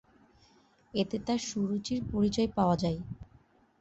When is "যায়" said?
2.83-2.99